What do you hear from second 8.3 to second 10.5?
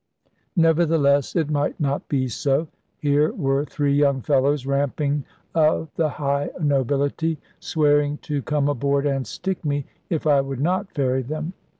come aboard and stick me, if I